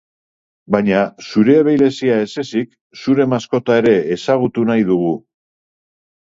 [0.75, 2.71] Baina, zure abileziak ez ezezik,
[3.03, 5.13] zure maskota ere ezagutu nahi dugu.